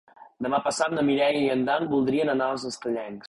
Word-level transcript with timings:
Demà 0.45 0.59
passat 0.67 0.95
na 0.95 1.03
Mireia 1.09 1.43
i 1.45 1.53
en 1.57 1.63
Dan 1.69 1.87
voldrien 1.93 2.35
anar 2.35 2.51
a 2.55 2.59
Estellencs. 2.73 3.19